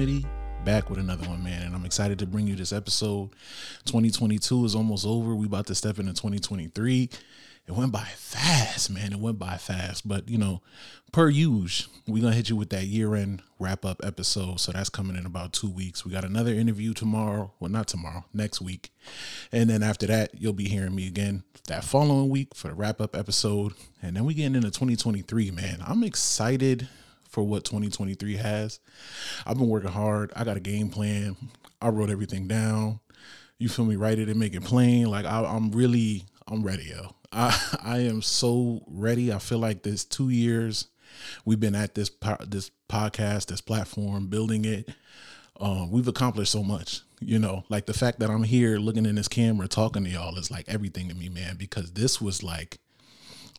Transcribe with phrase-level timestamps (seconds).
[0.00, 0.24] Smitty
[0.64, 1.62] back with another one, man.
[1.62, 3.32] And I'm excited to bring you this episode.
[3.84, 5.34] 2022 is almost over.
[5.34, 7.10] We about to step into 2023.
[7.66, 9.12] It went by fast, man.
[9.12, 10.08] It went by fast.
[10.08, 10.62] But you know,
[11.12, 14.58] per usual, we're gonna hit you with that year-end wrap-up episode.
[14.58, 16.06] So that's coming in about two weeks.
[16.06, 17.52] We got another interview tomorrow.
[17.60, 18.90] Well, not tomorrow, next week.
[19.52, 23.14] And then after that, you'll be hearing me again that following week for the wrap-up
[23.14, 23.74] episode.
[24.00, 25.84] And then we getting into 2023, man.
[25.86, 26.88] I'm excited
[27.30, 28.80] for what 2023 has.
[29.46, 30.32] I've been working hard.
[30.36, 31.36] I got a game plan.
[31.80, 33.00] I wrote everything down.
[33.58, 33.96] You feel me?
[33.96, 35.06] Write it and make it plain.
[35.06, 37.14] Like I, I'm really, I'm ready, yo.
[37.32, 39.32] I, I am so ready.
[39.32, 40.88] I feel like this two years
[41.44, 42.10] we've been at this
[42.46, 44.88] this podcast, this platform, building it.
[45.60, 47.02] Um, we've accomplished so much.
[47.22, 50.38] You know, like the fact that I'm here looking in this camera talking to y'all
[50.38, 51.56] is like everything to me, man.
[51.56, 52.78] Because this was like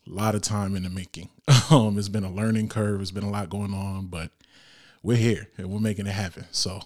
[0.06, 1.28] a lot of time in the making.
[1.70, 3.00] Um, it's been a learning curve.
[3.00, 4.30] It's been a lot going on, but
[5.02, 6.44] we're here and we're making it happen.
[6.50, 6.80] So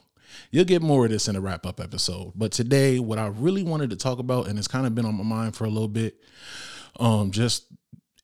[0.50, 2.32] you'll get more of this in a wrap up episode.
[2.36, 5.16] But today, what I really wanted to talk about, and it's kind of been on
[5.16, 6.22] my mind for a little bit,
[7.00, 7.66] um, just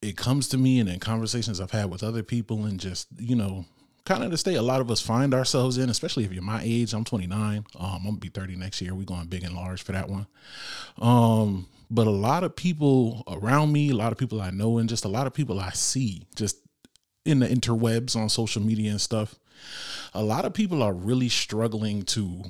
[0.00, 3.36] it comes to me and in conversations I've had with other people, and just you
[3.36, 3.64] know,
[4.04, 6.60] kind of the state a lot of us find ourselves in, especially if you're my
[6.62, 6.92] age.
[6.92, 7.58] I'm 29.
[7.58, 8.94] Um, I'm gonna be 30 next year.
[8.94, 10.26] We're going big and large for that one.
[11.00, 14.88] Um, but a lot of people around me, a lot of people I know, and
[14.88, 16.56] just a lot of people I see just
[17.26, 19.34] in the interwebs on social media and stuff,
[20.14, 22.44] a lot of people are really struggling to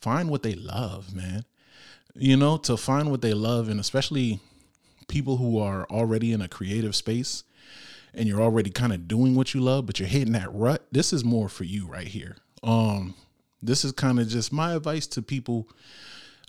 [0.00, 1.44] find what they love, man.
[2.16, 4.40] You know, to find what they love, and especially
[5.06, 7.44] people who are already in a creative space
[8.12, 10.84] and you're already kind of doing what you love, but you're hitting that rut.
[10.90, 12.36] This is more for you right here.
[12.64, 13.14] Um,
[13.62, 15.68] this is kind of just my advice to people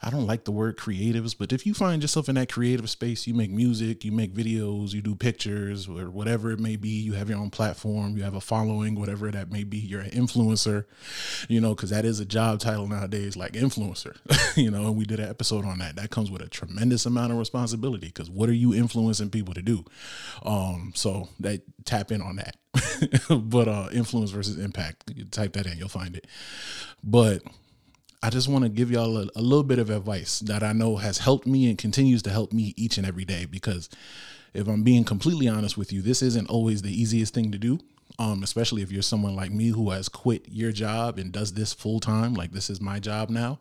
[0.02, 3.26] I don't like the word creatives, but if you find yourself in that creative space,
[3.26, 7.14] you make music, you make videos, you do pictures, or whatever it may be, you
[7.14, 10.86] have your own platform, you have a following, whatever that may be, you're an influencer,
[11.49, 14.17] you know, because that is a job title nowadays, like influencer,
[14.55, 15.95] you know, and we did an episode on that.
[15.95, 19.64] That comes with a tremendous amount of responsibility because what are you influencing people to
[19.64, 19.83] do?
[20.44, 22.55] Um, so that tap in on that.
[23.30, 26.27] but uh influence versus impact, type that in, you'll find it.
[27.04, 27.42] But
[28.23, 30.98] I just want to give y'all a, a, little bit of advice that I know
[30.98, 33.45] has helped me and continues to help me each and every day.
[33.45, 33.89] Because
[34.54, 37.80] if I'm being completely honest with you, this isn't always the easiest thing to do.
[38.20, 41.73] Um, especially if you're someone like me who has quit your job and does this
[41.73, 43.60] full time, like this is my job now.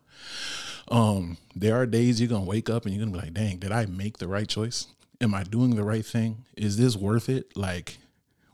[0.89, 3.73] Um, there are days you're gonna wake up and you're gonna be like, dang, did
[3.73, 4.87] I make the right choice?
[5.21, 6.45] Am I doing the right thing?
[6.57, 7.55] Is this worth it?
[7.55, 7.99] Like,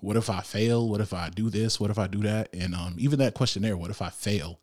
[0.01, 0.89] what if I fail?
[0.89, 1.79] What if I do this?
[1.79, 2.49] What if I do that?
[2.53, 4.59] And um, even that questionnaire, what if I fail?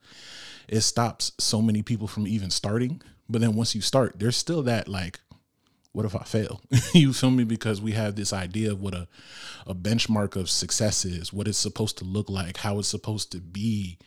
[0.70, 3.02] It stops so many people from even starting.
[3.28, 5.20] But then once you start, there's still that like,
[5.92, 6.62] what if I fail?
[6.94, 7.44] you feel me?
[7.44, 9.08] Because we have this idea of what a,
[9.66, 13.40] a benchmark of success is, what it's supposed to look like, how it's supposed to
[13.40, 13.98] be,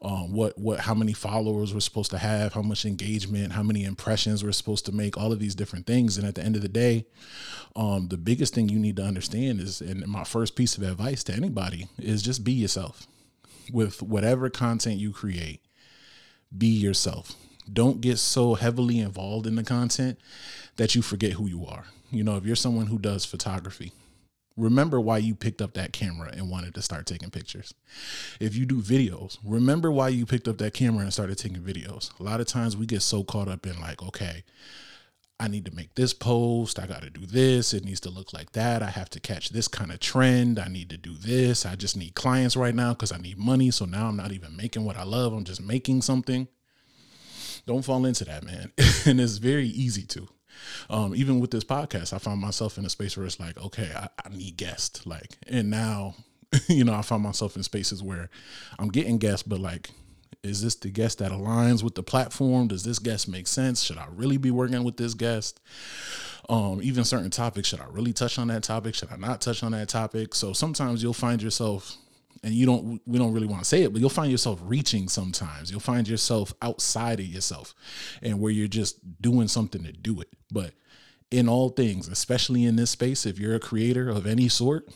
[0.00, 3.84] um, what what how many followers we're supposed to have, how much engagement, how many
[3.84, 6.16] impressions we're supposed to make, all of these different things.
[6.16, 7.04] And at the end of the day,
[7.74, 11.22] um, the biggest thing you need to understand is, and my first piece of advice
[11.24, 13.06] to anybody is just be yourself
[13.70, 15.60] with whatever content you create
[16.56, 17.34] be yourself.
[17.72, 20.18] Don't get so heavily involved in the content
[20.76, 21.84] that you forget who you are.
[22.10, 23.92] You know, if you're someone who does photography,
[24.56, 27.74] remember why you picked up that camera and wanted to start taking pictures.
[28.40, 32.18] If you do videos, remember why you picked up that camera and started taking videos.
[32.20, 34.44] A lot of times we get so caught up in like, okay,
[35.38, 36.78] I need to make this post.
[36.78, 37.74] I got to do this.
[37.74, 38.82] It needs to look like that.
[38.82, 40.58] I have to catch this kind of trend.
[40.58, 41.66] I need to do this.
[41.66, 43.70] I just need clients right now because I need money.
[43.70, 45.34] So now I'm not even making what I love.
[45.34, 46.48] I'm just making something.
[47.66, 48.72] Don't fall into that, man.
[49.06, 50.28] and it's very easy to.
[50.88, 53.90] Um, even with this podcast, I found myself in a space where it's like, okay,
[53.94, 55.04] I, I need guests.
[55.04, 56.14] Like, and now,
[56.68, 58.30] you know, I found myself in spaces where
[58.78, 59.90] I'm getting guests, but like
[60.42, 62.68] is this the guest that aligns with the platform?
[62.68, 63.82] Does this guest make sense?
[63.82, 65.60] Should I really be working with this guest?
[66.48, 68.94] Um, even certain topics, should I really touch on that topic?
[68.94, 70.34] Should I not touch on that topic?
[70.34, 71.96] So sometimes you'll find yourself,
[72.44, 75.08] and you don't, we don't really want to say it, but you'll find yourself reaching
[75.08, 75.70] sometimes.
[75.70, 77.74] You'll find yourself outside of yourself
[78.22, 80.28] and where you're just doing something to do it.
[80.52, 80.74] But
[81.32, 84.88] in all things, especially in this space, if you're a creator of any sort,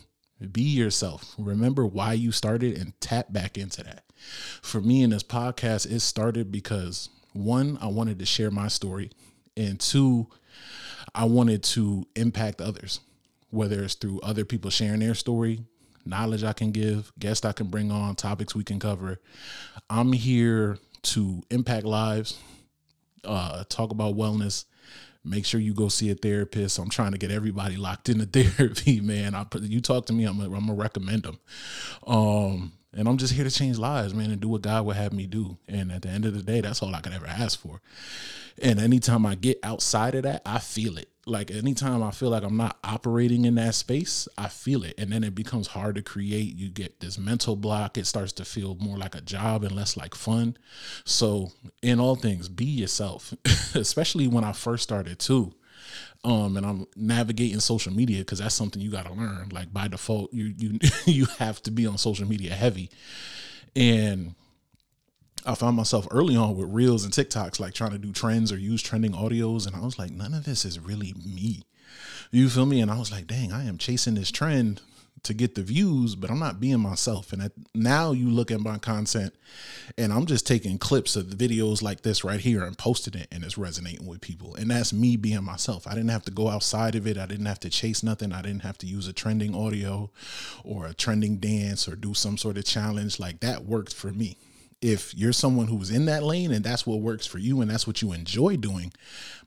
[0.51, 1.35] be yourself.
[1.37, 4.05] Remember why you started and tap back into that.
[4.61, 9.11] For me in this podcast, it started because one, I wanted to share my story,
[9.55, 10.27] and two,
[11.15, 12.99] I wanted to impact others,
[13.49, 15.63] whether it's through other people sharing their story,
[16.05, 19.19] knowledge I can give, guests I can bring on, topics we can cover.
[19.89, 22.39] I'm here to impact lives,
[23.23, 24.65] uh, talk about wellness,
[25.23, 26.79] make sure you go see a therapist.
[26.79, 29.35] I'm trying to get everybody locked into therapy, man.
[29.35, 31.39] I put you talk to me, I'm gonna, I'm gonna recommend them.
[32.05, 35.13] Um, And I'm just here to change lives, man, and do what God would have
[35.13, 35.57] me do.
[35.67, 37.81] And at the end of the day, that's all I could ever ask for.
[38.61, 41.07] And anytime I get outside of that, I feel it.
[41.25, 44.95] Like anytime I feel like I'm not operating in that space, I feel it.
[44.97, 46.57] And then it becomes hard to create.
[46.57, 47.97] You get this mental block.
[47.97, 50.57] It starts to feel more like a job and less like fun.
[51.05, 51.51] So,
[51.81, 53.33] in all things, be yourself,
[53.75, 55.53] especially when I first started too
[56.23, 59.87] um and i'm navigating social media because that's something you got to learn like by
[59.87, 62.89] default you you you have to be on social media heavy
[63.75, 64.35] and
[65.45, 68.57] I found myself early on with reels and TikToks, like trying to do trends or
[68.57, 69.65] use trending audios.
[69.65, 71.63] And I was like, none of this is really me.
[72.31, 72.79] You feel me?
[72.79, 74.81] And I was like, dang, I am chasing this trend
[75.23, 77.31] to get the views, but I'm not being myself.
[77.31, 79.33] And now you look at my content
[79.97, 83.27] and I'm just taking clips of the videos like this right here and posting it
[83.31, 84.55] and it's resonating with people.
[84.55, 85.85] And that's me being myself.
[85.85, 87.17] I didn't have to go outside of it.
[87.17, 88.33] I didn't have to chase nothing.
[88.33, 90.09] I didn't have to use a trending audio
[90.63, 93.19] or a trending dance or do some sort of challenge.
[93.19, 94.37] Like that worked for me
[94.81, 97.85] if you're someone who's in that lane and that's what works for you and that's
[97.85, 98.91] what you enjoy doing,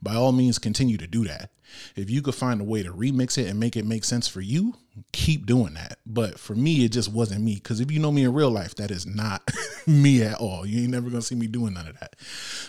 [0.01, 1.51] by all means continue to do that.
[1.97, 4.41] If you could find a way to remix it and make it make sense for
[4.41, 4.75] you,
[5.13, 5.99] keep doing that.
[6.07, 7.55] But for me, it just wasn't me.
[7.55, 9.51] Because if you know me in real life, that is not
[9.87, 10.65] me at all.
[10.65, 12.15] You ain't never gonna see me doing none of that.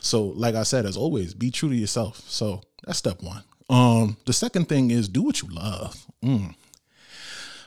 [0.01, 2.23] So, like I said, as always, be true to yourself.
[2.27, 3.43] So that's step one.
[3.69, 6.05] Um, the second thing is do what you love.
[6.23, 6.55] Mm.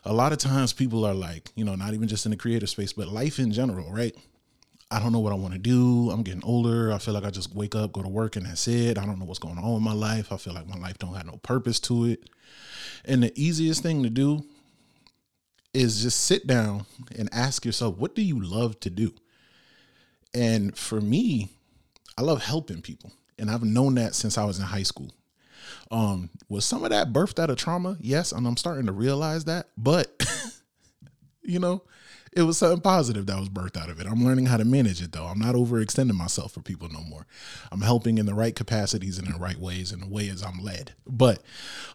[0.04, 2.70] A lot of times people are like, you know, not even just in the creative
[2.70, 4.16] space, but life in general, right?
[4.90, 6.10] I don't know what I want to do.
[6.10, 6.92] I'm getting older.
[6.92, 8.96] I feel like I just wake up, go to work, and that's it.
[8.96, 10.32] I don't know what's going on in my life.
[10.32, 12.30] I feel like my life don't have no purpose to it.
[13.04, 14.44] And the easiest thing to do
[15.74, 16.86] is just sit down
[17.16, 19.12] and ask yourself, what do you love to do?
[20.32, 21.50] And for me,
[22.16, 23.12] I love helping people.
[23.38, 25.12] And I've known that since I was in high school.
[25.90, 27.96] Um, was some of that birthed out of trauma?
[28.00, 29.68] Yes, and I'm starting to realize that.
[29.76, 30.26] But
[31.42, 31.82] you know,
[32.32, 34.06] it was something positive that was birthed out of it.
[34.06, 35.26] I'm learning how to manage it though.
[35.26, 37.26] I'm not overextending myself for people no more.
[37.72, 40.42] I'm helping in the right capacities and in the right ways and the way as
[40.42, 40.92] I'm led.
[41.06, 41.42] But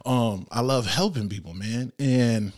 [0.05, 1.93] um I love helping people, man.
[1.99, 2.53] And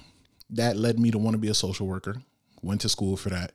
[0.51, 2.21] that led me to want to be a social worker.
[2.61, 3.53] Went to school for that.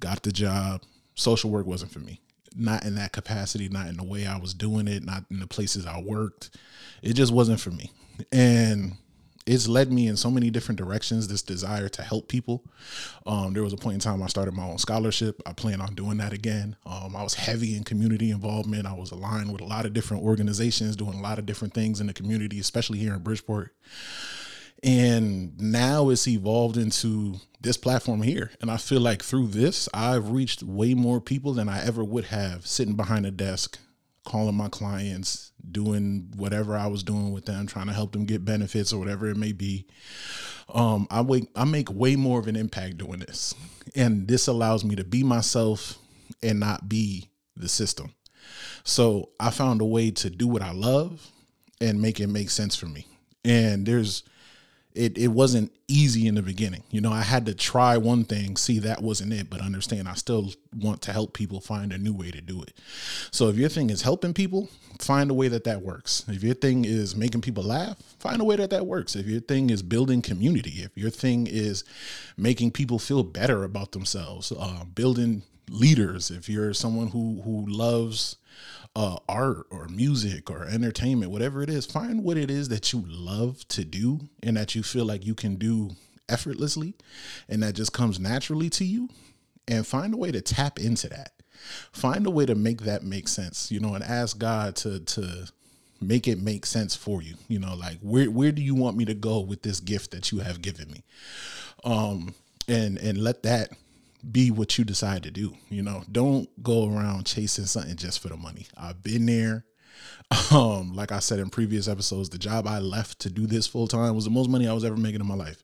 [0.00, 0.82] Got the job.
[1.14, 2.20] Social work wasn't for me.
[2.54, 5.46] Not in that capacity, not in the way I was doing it, not in the
[5.46, 6.50] places I worked.
[7.02, 7.90] It just wasn't for me.
[8.30, 8.96] And
[9.46, 12.64] it's led me in so many different directions this desire to help people.
[13.26, 15.40] Um, there was a point in time i started my own scholarship.
[15.46, 16.76] I plan on doing that again.
[16.86, 18.86] Um, i was heavy in community involvement.
[18.86, 22.00] I was aligned with a lot of different organizations doing a lot of different things
[22.00, 23.74] in the community especially here in bridgeport.
[24.84, 28.50] And now it's evolved into this platform here.
[28.60, 32.26] And i feel like through this i've reached way more people than i ever would
[32.26, 33.78] have sitting behind a desk
[34.24, 38.44] calling my clients, doing whatever I was doing with them, trying to help them get
[38.44, 39.86] benefits or whatever it may be.
[40.72, 43.54] Um, I wait, I make way more of an impact doing this,
[43.94, 45.98] and this allows me to be myself
[46.42, 48.14] and not be the system.
[48.84, 51.30] So I found a way to do what I love
[51.80, 53.06] and make it make sense for me.
[53.44, 54.22] And there's
[54.94, 56.82] it it wasn't easy in the beginning.
[56.90, 60.14] You know, I had to try one thing, see that wasn't it, but understand I
[60.14, 62.78] still want to help people find a new way to do it.
[63.30, 66.24] So if your thing is helping people, find a way that that works.
[66.28, 69.16] If your thing is making people laugh, find a way that that works.
[69.16, 71.84] If your thing is building community, if your thing is
[72.36, 78.36] making people feel better about themselves, uh, building leaders, if you're someone who who loves
[78.94, 83.04] uh, art or music or entertainment, whatever it is, find what it is that you
[83.06, 85.90] love to do and that you feel like you can do
[86.28, 86.94] effortlessly
[87.48, 89.08] and that just comes naturally to you
[89.68, 91.32] and find a way to tap into that.
[91.92, 95.46] Find a way to make that make sense, you know, and ask God to to
[96.00, 97.36] make it make sense for you.
[97.48, 100.32] You know, like where where do you want me to go with this gift that
[100.32, 101.04] you have given me?
[101.84, 102.34] Um
[102.66, 103.70] and and let that
[104.30, 105.54] be what you decide to do.
[105.68, 108.66] You know, don't go around chasing something just for the money.
[108.76, 109.64] I've been there.
[110.50, 113.86] Um, like I said in previous episodes, the job I left to do this full
[113.86, 115.62] time was the most money I was ever making in my life.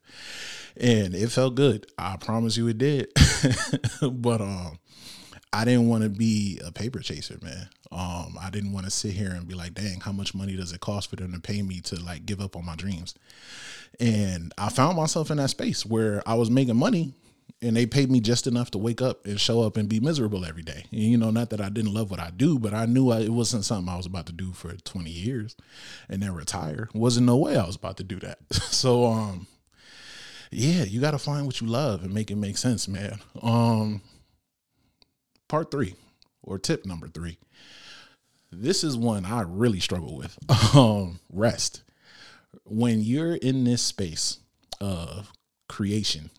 [0.76, 1.86] And it felt good.
[1.96, 3.08] I promise you it did.
[4.12, 4.78] but um
[5.52, 7.68] I didn't want to be a paper chaser, man.
[7.90, 10.72] Um, I didn't want to sit here and be like, dang, how much money does
[10.72, 13.14] it cost for them to pay me to like give up on my dreams?
[13.98, 17.14] And I found myself in that space where I was making money
[17.60, 20.44] and they paid me just enough to wake up and show up and be miserable
[20.44, 20.84] every day.
[20.92, 23.20] And, you know, not that I didn't love what I do, but I knew I,
[23.20, 25.56] it wasn't something I was about to do for 20 years
[26.08, 26.88] and then retire.
[26.94, 28.38] Wasn't no way I was about to do that.
[28.52, 29.46] so, um,
[30.50, 33.18] yeah, you got to find what you love and make it make sense, man.
[33.42, 34.02] Um,
[35.48, 35.94] part three
[36.42, 37.38] or tip number three.
[38.50, 40.38] This is one I really struggle with.
[40.74, 41.82] Um, rest.
[42.64, 44.38] When you're in this space
[44.80, 45.32] of
[45.68, 46.30] creation,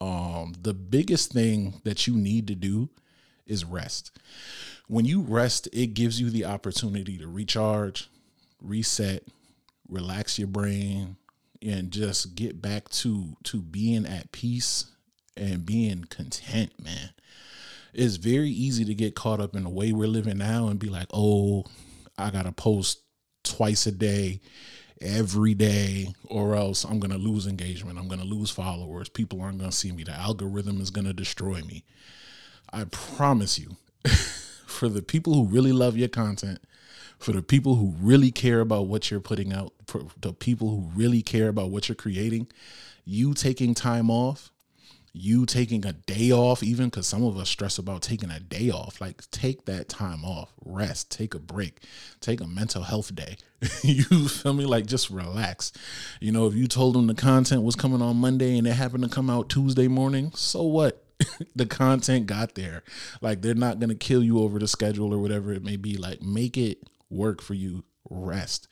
[0.00, 2.88] Um, Um, the biggest thing that you need to do
[3.46, 4.18] is rest.
[4.88, 8.08] When you rest, it gives you the opportunity to recharge,
[8.60, 9.24] reset,
[9.88, 11.16] relax your brain,
[11.62, 14.86] and just get back to to being at peace
[15.36, 17.10] and being content, man.
[17.92, 20.88] It's very easy to get caught up in the way we're living now and be
[20.88, 21.64] like, "Oh,
[22.18, 23.00] I got to post
[23.42, 24.40] twice a day."
[25.00, 27.98] Every day or else I'm going to lose engagement.
[27.98, 29.08] I'm going to lose followers.
[29.08, 30.04] People aren't going to see me.
[30.04, 31.84] The algorithm is going to destroy me.
[32.72, 33.76] I promise you,
[34.66, 36.60] for the people who really love your content,
[37.18, 40.90] for the people who really care about what you're putting out, for the people who
[40.94, 42.48] really care about what you're creating,
[43.04, 44.50] you taking time off,
[45.16, 48.70] you taking a day off, even because some of us stress about taking a day
[48.70, 49.00] off.
[49.00, 51.80] Like, take that time off, rest, take a break,
[52.20, 53.36] take a mental health day.
[53.82, 54.66] you feel me?
[54.66, 55.72] Like, just relax.
[56.20, 59.04] You know, if you told them the content was coming on Monday and it happened
[59.04, 61.02] to come out Tuesday morning, so what?
[61.56, 62.82] the content got there.
[63.22, 65.96] Like, they're not going to kill you over the schedule or whatever it may be.
[65.96, 68.68] Like, make it work for you rest.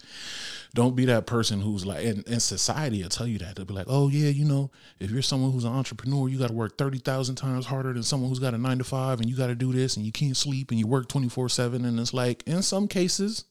[0.74, 3.56] Don't be that person who's like, and, and society will tell you that.
[3.56, 6.48] They'll be like, oh, yeah, you know, if you're someone who's an entrepreneur, you got
[6.48, 9.36] to work 30,000 times harder than someone who's got a nine to five and you
[9.36, 11.84] got to do this and you can't sleep and you work 24 7.
[11.84, 13.44] And it's like, in some cases,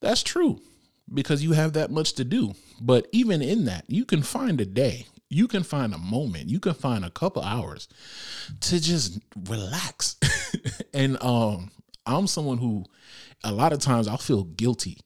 [0.00, 0.60] that's true
[1.12, 2.54] because you have that much to do.
[2.80, 6.60] But even in that, you can find a day, you can find a moment, you
[6.60, 7.88] can find a couple hours
[8.62, 10.16] to just relax.
[10.94, 11.70] and um,
[12.04, 12.84] I'm someone who
[13.44, 14.98] a lot of times I'll feel guilty,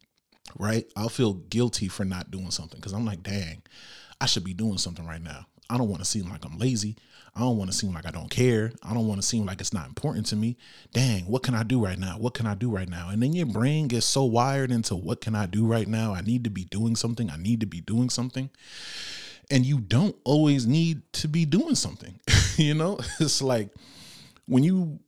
[0.58, 0.84] right?
[0.96, 3.62] I'll feel guilty for not doing something because I'm like, dang,
[4.20, 5.46] I should be doing something right now.
[5.68, 6.96] I don't want to seem like I'm lazy.
[7.34, 8.72] I don't want to seem like I don't care.
[8.82, 10.56] I don't want to seem like it's not important to me.
[10.92, 12.18] Dang, what can I do right now?
[12.18, 13.08] What can I do right now?
[13.10, 16.12] And then your brain gets so wired into what can I do right now?
[16.12, 17.30] I need to be doing something.
[17.30, 18.50] I need to be doing something.
[19.48, 22.18] And you don't always need to be doing something.
[22.56, 23.70] you know, it's like
[24.46, 24.98] when you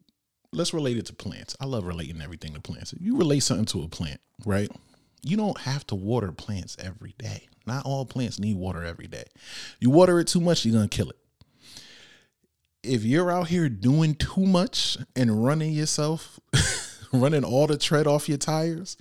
[0.52, 1.56] let's relate it to plants.
[1.60, 2.92] I love relating everything to plants.
[2.92, 4.70] If you relate something to a plant, right?
[5.22, 7.48] You don't have to water plants every day.
[7.66, 9.24] Not all plants need water every day.
[9.80, 11.16] You water it too much, you're going to kill it.
[12.82, 16.40] If you're out here doing too much and running yourself,
[17.12, 18.96] running all the tread off your tires,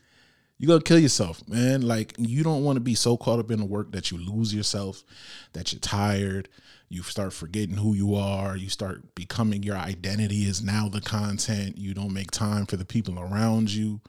[0.60, 1.81] you're going to kill yourself, man.
[1.81, 4.53] Like, you don't want to be so caught up in the work that you lose
[4.53, 5.03] yourself,
[5.53, 6.48] that you're tired,
[6.91, 11.77] you start forgetting who you are you start becoming your identity is now the content
[11.77, 14.01] you don't make time for the people around you.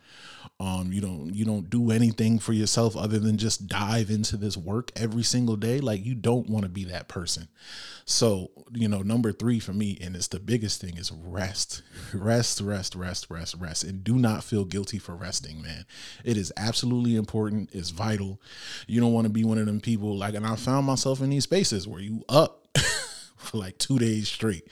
[0.59, 4.57] Um you don't you don't do anything for yourself other than just dive into this
[4.57, 5.81] work every single day.
[5.81, 7.49] Like you don't want to be that person.
[8.05, 11.83] So you know number three for me and it's the biggest thing is rest.
[12.15, 13.85] Rest rest rest rest rest.
[13.85, 15.87] And do not feel guilty for resting man.
[16.25, 17.71] It is absolutely important.
[17.73, 18.41] It's vital.
[18.87, 21.31] You don't want to be one of them people like and i found myself in
[21.31, 22.63] these spaces where you up
[23.53, 24.67] for like two days straight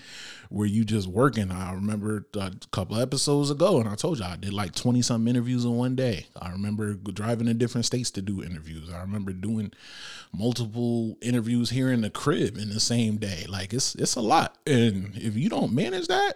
[0.49, 1.53] where you just working.
[1.53, 5.29] I remember a couple episodes ago, and I told you I did like 20 some
[5.29, 6.27] interviews in one day.
[6.41, 8.91] I remember driving to different states to do interviews.
[8.91, 9.73] I remember doing
[10.33, 13.45] multiple interviews here in the crib in the same day.
[13.49, 14.57] Like it's it's a lot.
[14.67, 16.35] And if you don't manage that,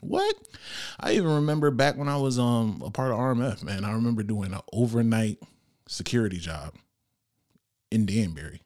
[0.00, 0.34] what?
[0.98, 3.84] I even remember back when I was um a part of RMF, man.
[3.84, 5.38] I remember doing an overnight
[5.86, 6.74] security job
[7.90, 8.62] in Danbury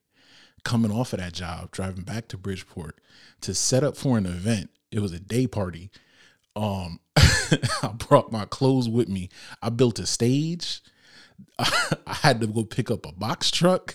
[0.64, 3.00] coming off of that job, driving back to Bridgeport
[3.42, 4.70] to set up for an event.
[4.90, 5.90] It was a day party.
[6.56, 9.28] Um, I brought my clothes with me.
[9.62, 10.80] I built a stage.
[11.58, 13.94] I had to go pick up a box truck.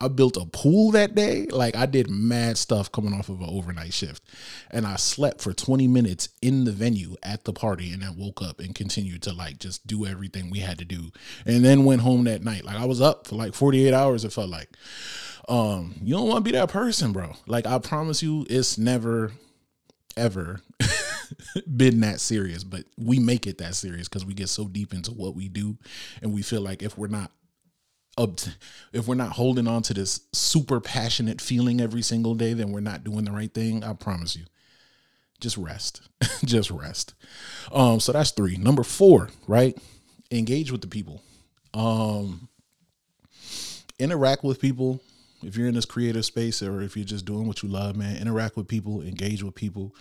[0.00, 1.46] I built a pool that day.
[1.46, 4.22] Like I did mad stuff coming off of an overnight shift.
[4.70, 8.42] And I slept for 20 minutes in the venue at the party and then woke
[8.42, 11.10] up and continued to like just do everything we had to do.
[11.46, 12.64] And then went home that night.
[12.64, 14.70] Like I was up for like 48 hours, it felt like.
[15.48, 17.32] Um, you don't want to be that person, bro.
[17.46, 19.32] Like I promise you, it's never,
[20.16, 20.60] ever
[21.76, 22.64] been that serious.
[22.64, 25.78] But we make it that serious because we get so deep into what we do,
[26.22, 27.32] and we feel like if we're not
[28.18, 28.38] up,
[28.92, 32.80] if we're not holding on to this super passionate feeling every single day, then we're
[32.80, 33.82] not doing the right thing.
[33.82, 34.44] I promise you.
[35.40, 36.02] Just rest.
[36.44, 37.14] just rest.
[37.72, 38.56] Um, so that's three.
[38.56, 39.78] Number four, right?
[40.30, 41.22] Engage with the people.
[41.72, 42.48] Um,
[43.98, 45.00] interact with people
[45.42, 48.16] if you're in this creative space or if you're just doing what you love, man,
[48.16, 49.94] interact with people, engage with people.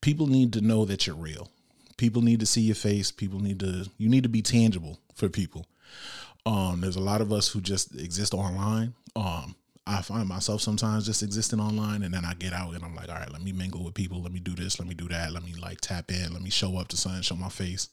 [0.00, 1.50] People need to know that you're real.
[1.96, 3.10] People need to see your face.
[3.10, 5.66] People need to you need to be tangible for people.
[6.44, 8.94] Um, there's a lot of us who just exist online.
[9.16, 9.56] Um,
[9.88, 13.08] I find myself sometimes just existing online and then I get out and I'm like,
[13.08, 15.32] all right, let me mingle with people, let me do this, let me do that,
[15.32, 17.88] let me like tap in, let me show up to sun, show my face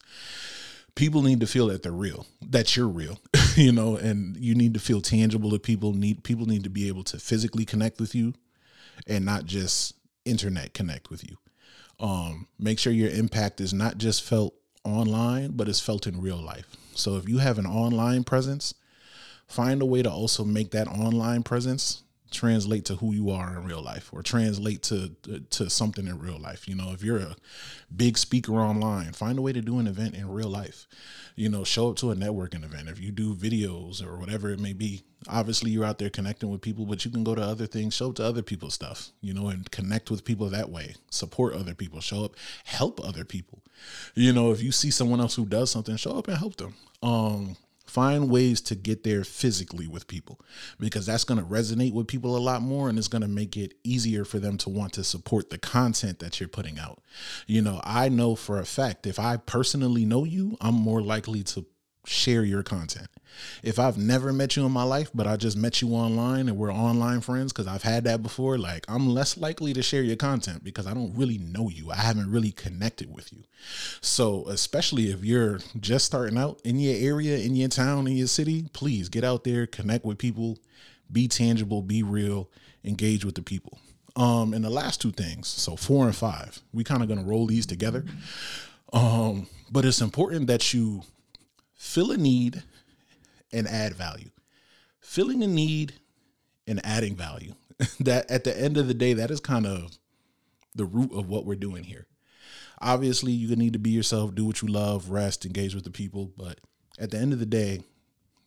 [0.96, 3.20] people need to feel that they're real, that you're real,
[3.56, 5.94] you know, and you need to feel tangible to people.
[5.94, 8.34] Need people need to be able to physically connect with you
[9.08, 11.38] and not just internet connect with you.
[12.00, 16.42] Um, make sure your impact is not just felt online, but it's felt in real
[16.42, 16.76] life.
[16.96, 18.74] So if you have an online presence,
[19.48, 23.64] find a way to also make that online presence translate to who you are in
[23.64, 25.10] real life or translate to
[25.50, 26.68] to something in real life.
[26.68, 27.36] You know if you're a
[27.96, 30.88] big speaker online find a way to do an event in real life.
[31.36, 32.90] You know show up to a networking event.
[32.90, 36.60] If you do videos or whatever it may be obviously you're out there connecting with
[36.60, 39.34] people but you can go to other things show up to other people's stuff you
[39.34, 42.36] know and connect with people that way support other people show up
[42.66, 43.64] help other people.
[44.16, 46.76] You know if you see someone else who does something show up and help them.
[47.02, 47.58] Um
[47.94, 50.42] Find ways to get there physically with people
[50.80, 53.56] because that's going to resonate with people a lot more and it's going to make
[53.56, 57.04] it easier for them to want to support the content that you're putting out.
[57.46, 61.44] You know, I know for a fact if I personally know you, I'm more likely
[61.44, 61.68] to
[62.06, 63.08] share your content.
[63.64, 66.58] If I've never met you in my life, but I just met you online and
[66.58, 70.16] we're online friends because I've had that before, like I'm less likely to share your
[70.16, 71.92] content because I don't really know you.
[71.92, 73.44] I haven't really connected with you.
[74.02, 78.28] So, especially if you're just starting out in your area, in your town, in your
[78.28, 80.60] city, please get out there, connect with people,
[81.12, 82.50] be tangible, be real,
[82.84, 83.80] engage with the people.
[84.16, 87.48] Um, and the last two things, so four and five, we kind of gonna roll
[87.48, 88.06] these together.
[88.92, 91.02] Um, but it's important that you
[91.84, 92.64] fill a need
[93.52, 94.30] and add value.
[95.02, 95.94] Filling a need
[96.66, 97.54] and adding value.
[98.00, 99.98] that at the end of the day, that is kind of
[100.74, 102.08] the root of what we're doing here.
[102.82, 106.32] Obviously, you need to be yourself, do what you love, rest, engage with the people.
[106.38, 106.60] But
[106.98, 107.82] at the end of the day,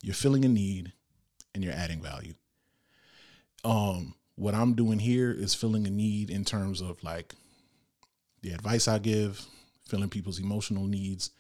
[0.02, 0.92] you're filling a need
[1.54, 2.34] and you're adding value.
[3.64, 7.34] Um, what I'm doing here is filling a need in terms of like
[8.42, 9.44] the advice I give,
[9.86, 11.30] filling people's emotional needs,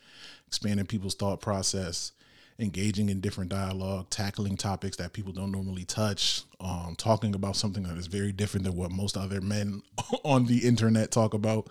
[0.46, 2.12] expanding people's thought process,
[2.58, 7.82] engaging in different dialogue, tackling topics that people don't normally touch, um, talking about something
[7.82, 9.82] that is very different than what most other men
[10.24, 11.68] on the internet talk about,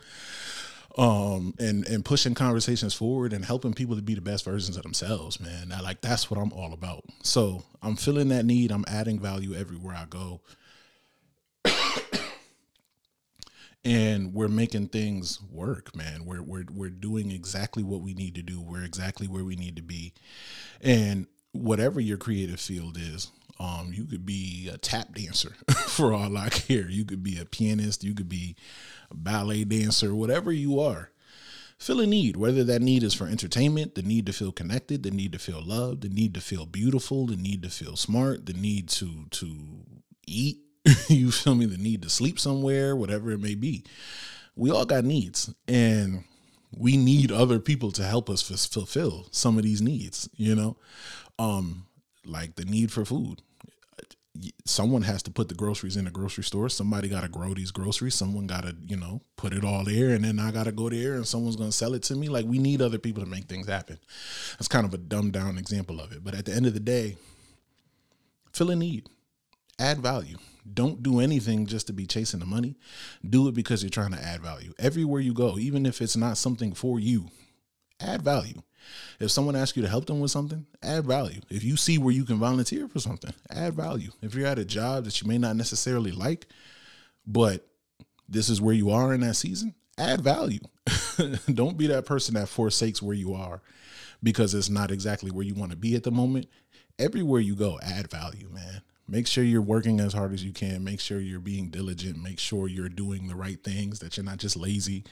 [0.98, 4.84] um, and and pushing conversations forward and helping people to be the best versions of
[4.84, 5.40] themselves.
[5.40, 7.04] Man, I, like that's what I'm all about.
[7.24, 8.72] So I'm feeling that need.
[8.72, 10.42] I'm adding value everywhere I go.
[13.86, 16.26] And we're making things work man.
[16.26, 18.60] We're, we're we're doing exactly what we need to do.
[18.60, 20.14] We're exactly where we need to be.
[20.82, 25.56] And whatever your creative field is um you could be a tap dancer
[25.88, 26.90] for all i care.
[26.90, 28.04] You could be a pianist.
[28.04, 28.56] You could be
[29.12, 31.12] a ballet dancer whatever you are.
[31.78, 35.12] Fill a need whether that need is for entertainment the need to feel connected the
[35.12, 38.54] need to feel loved the need to feel beautiful the need to feel smart the
[38.54, 39.84] need to to
[40.26, 40.65] eat
[41.08, 41.66] you feel me?
[41.66, 43.84] The need to sleep somewhere, whatever it may be.
[44.56, 46.24] We all got needs, and
[46.78, 50.30] we need other people to help us f- fulfill some of these needs.
[50.36, 50.78] You know,
[51.40, 51.88] um,
[52.26, 53.42] like the need for food.
[54.66, 56.68] Someone has to put the groceries in the grocery store.
[56.68, 58.16] Somebody got to grow these groceries.
[58.16, 60.90] Someone got to, you know, put it all there, and then I got to go
[60.90, 62.28] there, and someone's to sell it to me.
[62.28, 63.98] Like we need other people to make things happen.
[64.60, 66.80] That's kind of a dumbed down example of it, but at the end of the
[66.82, 67.16] day,
[68.52, 69.08] fill a need,
[69.80, 70.38] add value
[70.74, 72.76] don't do anything just to be chasing the money.
[73.28, 74.74] Do it because you're trying to add value.
[74.80, 77.28] Everywhere you go, even if it's not something for you,
[78.00, 78.62] add value.
[79.20, 81.42] If someone asks you to help them with something, add value.
[81.50, 84.12] If you see where you can volunteer for something, add value.
[84.22, 86.48] If you're at a job that you may not necessarily like,
[87.26, 87.68] but
[88.28, 90.60] this is where you are in that season, add value.
[91.54, 93.62] Don't be that person that forsakes where you are
[94.22, 96.48] because it's not exactly where you want to be at the moment.
[96.98, 100.84] Everywhere you go, add value, man make sure you're working as hard as you can.
[100.84, 102.22] Make sure you're being diligent.
[102.22, 105.04] Make sure you're doing the right things that you're not just lazy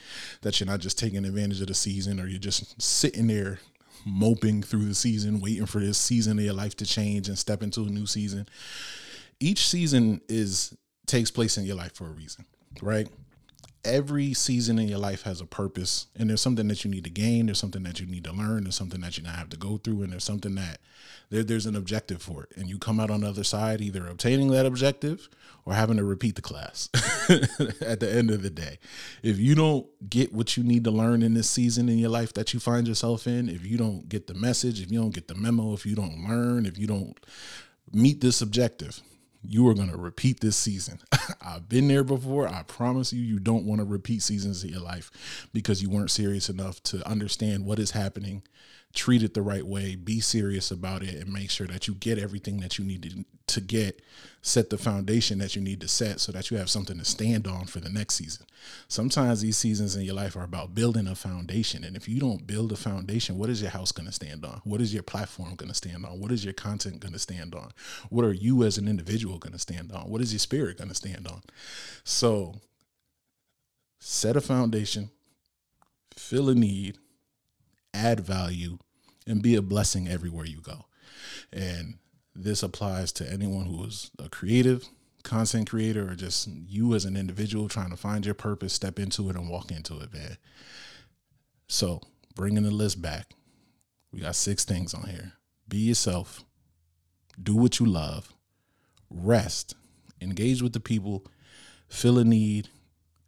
[0.42, 3.60] that you're not just taking advantage of the season or you're just sitting there
[4.04, 7.62] moping through the season waiting for this season of your life to change and step
[7.62, 8.46] into a new season.
[9.40, 10.76] Each season is
[11.06, 12.44] takes place in your life for a reason
[12.80, 13.08] right
[13.84, 17.10] every season in your life has a purpose and there's something that you need to
[17.10, 19.76] gain there's something that you need to learn there's something that gonna have to go
[19.76, 20.78] through and there's something that
[21.30, 24.06] there, there's an objective for it and you come out on the other side either
[24.06, 25.28] obtaining that objective
[25.64, 26.88] or having to repeat the class
[27.80, 28.78] at the end of the day
[29.22, 32.32] if you don't get what you need to learn in this season in your life
[32.32, 35.28] that you find yourself in if you don't get the message if you don't get
[35.28, 37.18] the memo if you don't learn if you don't
[37.92, 39.00] meet this objective
[39.46, 40.98] you are going to repeat this season.
[41.44, 42.48] I've been there before.
[42.48, 45.10] I promise you, you don't want to repeat seasons of your life
[45.52, 48.42] because you weren't serious enough to understand what is happening
[48.94, 52.16] treat it the right way, be serious about it, and make sure that you get
[52.16, 54.00] everything that you need to, to get,
[54.40, 57.48] set the foundation that you need to set so that you have something to stand
[57.48, 58.46] on for the next season.
[58.86, 61.82] Sometimes these seasons in your life are about building a foundation.
[61.82, 64.60] And if you don't build a foundation, what is your house going to stand on?
[64.62, 66.20] What is your platform going to stand on?
[66.20, 67.72] What is your content going to stand on?
[68.10, 70.08] What are you as an individual going to stand on?
[70.08, 71.42] What is your spirit going to stand on?
[72.04, 72.54] So
[73.98, 75.10] set a foundation,
[76.16, 76.98] fill a need,
[77.94, 78.78] add value,
[79.26, 80.84] and be a blessing everywhere you go.
[81.52, 81.94] And
[82.34, 84.86] this applies to anyone who is a creative,
[85.22, 89.30] content creator, or just you as an individual trying to find your purpose, step into
[89.30, 90.36] it and walk into it, man.
[91.68, 92.00] So,
[92.34, 93.30] bringing the list back,
[94.12, 95.32] we got six things on here.
[95.66, 96.44] Be yourself,
[97.42, 98.34] do what you love,
[99.08, 99.74] rest,
[100.20, 101.24] engage with the people,
[101.88, 102.68] fill a need,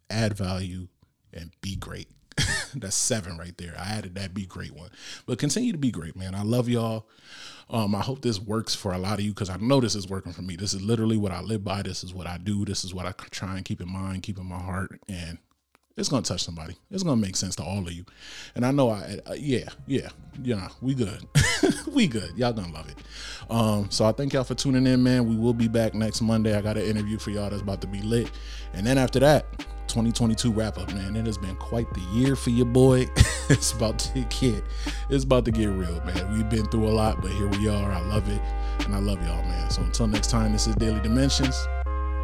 [0.09, 0.87] add value,
[1.33, 2.09] and be great.
[2.79, 3.75] That's seven right there.
[3.77, 4.89] I added that be great one.
[5.25, 6.35] But continue to be great, man.
[6.35, 7.07] I love y'all.
[7.69, 10.07] Um, I hope this works for a lot of you because I know this is
[10.07, 10.55] working for me.
[10.55, 11.81] This is literally what I live by.
[11.81, 12.63] This is what I do.
[12.63, 14.99] This is what I try and keep in mind, keep in my heart.
[15.09, 15.37] And
[15.97, 16.77] it's gonna touch somebody.
[16.91, 18.05] It's gonna make sense to all of you.
[18.55, 20.09] And I know I, uh, yeah, yeah,
[20.41, 21.27] yeah, we good,
[21.87, 22.37] we good.
[22.37, 22.97] Y'all gonna love it.
[23.49, 25.27] Um, so I thank y'all for tuning in, man.
[25.27, 26.55] We will be back next Monday.
[26.55, 28.31] I got an interview for y'all that's about to be lit,
[28.73, 29.45] and then after that.
[29.97, 31.15] 2022 wrap up, man.
[31.15, 33.09] It has been quite the year for your boy.
[33.49, 34.63] it's about to get,
[35.09, 36.33] it's about to get real, man.
[36.33, 37.91] We've been through a lot, but here we are.
[37.91, 38.39] I love it,
[38.85, 39.71] and I love y'all, man.
[39.71, 41.55] So until next time, this is Daily Dimensions.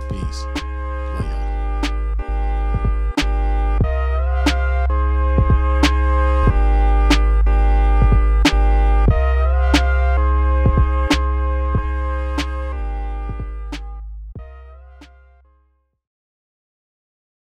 [0.08, 0.63] Peace.